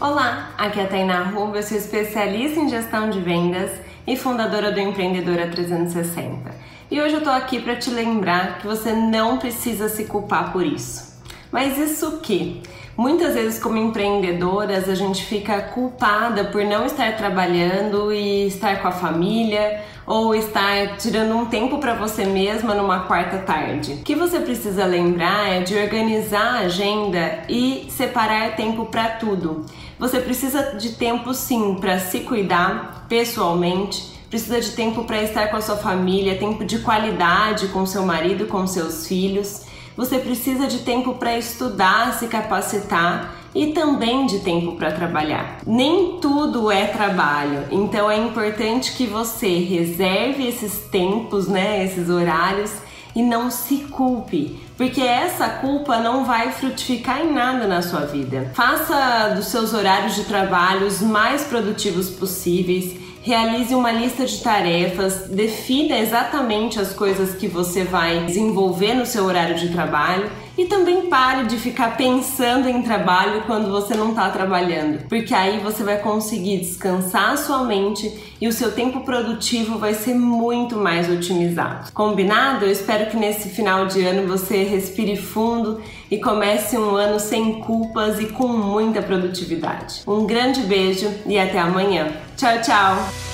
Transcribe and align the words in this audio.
Olá, 0.00 0.50
aqui 0.56 0.78
é 0.78 0.84
a 0.84 0.86
Tainá 0.86 1.24
Rubio, 1.24 1.56
eu 1.56 1.62
sou 1.64 1.76
especialista 1.76 2.60
em 2.60 2.68
gestão 2.68 3.10
de 3.10 3.18
vendas 3.20 3.68
e 4.06 4.16
fundadora 4.16 4.70
do 4.70 4.78
Empreendedora 4.78 5.48
360. 5.48 6.54
E 6.88 7.00
hoje 7.00 7.14
eu 7.14 7.20
tô 7.20 7.30
aqui 7.30 7.60
para 7.60 7.74
te 7.74 7.90
lembrar 7.90 8.60
que 8.60 8.66
você 8.68 8.92
não 8.92 9.38
precisa 9.38 9.88
se 9.88 10.04
culpar 10.04 10.52
por 10.52 10.64
isso. 10.64 11.07
Mas 11.50 11.78
isso 11.78 12.18
que? 12.18 12.62
Muitas 12.96 13.34
vezes, 13.34 13.62
como 13.62 13.76
empreendedoras, 13.76 14.88
a 14.88 14.94
gente 14.96 15.24
fica 15.24 15.60
culpada 15.60 16.46
por 16.46 16.64
não 16.64 16.84
estar 16.84 17.16
trabalhando 17.16 18.12
e 18.12 18.48
estar 18.48 18.82
com 18.82 18.88
a 18.88 18.90
família 18.92 19.84
ou 20.04 20.34
estar 20.34 20.96
tirando 20.96 21.36
um 21.36 21.46
tempo 21.46 21.78
para 21.78 21.94
você 21.94 22.24
mesma 22.24 22.74
numa 22.74 23.00
quarta 23.00 23.38
tarde. 23.38 23.92
O 23.92 23.98
que 23.98 24.16
você 24.16 24.40
precisa 24.40 24.84
lembrar 24.84 25.48
é 25.48 25.60
de 25.60 25.76
organizar 25.76 26.56
a 26.56 26.58
agenda 26.60 27.44
e 27.48 27.86
separar 27.88 28.56
tempo 28.56 28.86
para 28.86 29.10
tudo. 29.10 29.64
Você 29.96 30.18
precisa 30.18 30.76
de 30.76 30.94
tempo 30.94 31.32
sim 31.32 31.76
para 31.80 32.00
se 32.00 32.20
cuidar 32.20 33.06
pessoalmente, 33.08 34.02
precisa 34.28 34.60
de 34.60 34.72
tempo 34.72 35.04
para 35.04 35.22
estar 35.22 35.48
com 35.50 35.56
a 35.56 35.60
sua 35.60 35.76
família, 35.76 36.36
tempo 36.36 36.64
de 36.64 36.80
qualidade 36.80 37.68
com 37.68 37.86
seu 37.86 38.04
marido, 38.04 38.46
com 38.46 38.66
seus 38.66 39.06
filhos. 39.06 39.68
Você 39.98 40.20
precisa 40.20 40.68
de 40.68 40.78
tempo 40.78 41.14
para 41.14 41.36
estudar, 41.36 42.16
se 42.16 42.28
capacitar 42.28 43.34
e 43.52 43.72
também 43.72 44.26
de 44.26 44.38
tempo 44.38 44.76
para 44.76 44.92
trabalhar. 44.92 45.58
Nem 45.66 46.20
tudo 46.20 46.70
é 46.70 46.86
trabalho, 46.86 47.64
então 47.72 48.08
é 48.08 48.16
importante 48.16 48.92
que 48.92 49.06
você 49.06 49.58
reserve 49.58 50.46
esses 50.46 50.84
tempos, 50.84 51.48
né, 51.48 51.84
esses 51.84 52.08
horários 52.08 52.72
e 53.12 53.22
não 53.22 53.50
se 53.50 53.78
culpe, 53.90 54.60
porque 54.76 55.00
essa 55.00 55.48
culpa 55.48 55.98
não 55.98 56.24
vai 56.24 56.52
frutificar 56.52 57.20
em 57.20 57.32
nada 57.32 57.66
na 57.66 57.82
sua 57.82 58.02
vida. 58.02 58.52
Faça 58.54 59.34
dos 59.34 59.46
seus 59.46 59.74
horários 59.74 60.14
de 60.14 60.26
trabalho 60.26 60.86
os 60.86 61.00
mais 61.00 61.42
produtivos 61.42 62.08
possíveis. 62.08 62.94
Realize 63.22 63.74
uma 63.74 63.92
lista 63.92 64.24
de 64.24 64.42
tarefas, 64.42 65.28
defina 65.28 65.98
exatamente 65.98 66.80
as 66.80 66.94
coisas 66.94 67.34
que 67.34 67.46
você 67.46 67.84
vai 67.84 68.24
desenvolver 68.24 68.94
no 68.94 69.04
seu 69.04 69.24
horário 69.24 69.56
de 69.56 69.68
trabalho 69.70 70.30
e 70.56 70.64
também 70.64 71.06
pare 71.08 71.46
de 71.46 71.56
ficar 71.56 71.96
pensando 71.96 72.68
em 72.68 72.82
trabalho 72.82 73.42
quando 73.46 73.70
você 73.70 73.94
não 73.94 74.10
está 74.10 74.28
trabalhando, 74.30 75.06
porque 75.08 75.32
aí 75.32 75.60
você 75.60 75.84
vai 75.84 75.98
conseguir 75.98 76.58
descansar 76.58 77.30
a 77.30 77.36
sua 77.36 77.64
mente 77.64 78.12
e 78.40 78.48
o 78.48 78.52
seu 78.52 78.72
tempo 78.72 79.00
produtivo 79.00 79.78
vai 79.78 79.94
ser 79.94 80.14
muito 80.14 80.76
mais 80.76 81.08
otimizado. 81.08 81.92
Combinado? 81.92 82.64
Eu 82.64 82.72
espero 82.72 83.10
que 83.10 83.16
nesse 83.16 83.50
final 83.50 83.86
de 83.86 84.04
ano 84.04 84.26
você 84.26 84.64
respire 84.64 85.16
fundo 85.16 85.80
e 86.10 86.18
comece 86.18 86.76
um 86.76 86.96
ano 86.96 87.20
sem 87.20 87.60
culpas 87.60 88.20
e 88.20 88.26
com 88.26 88.48
muita 88.48 89.00
produtividade. 89.00 90.02
Um 90.06 90.26
grande 90.26 90.62
beijo 90.62 91.08
e 91.26 91.38
até 91.38 91.58
amanhã. 91.58 92.27
Tchau, 92.38 92.62
tchau! 92.62 93.27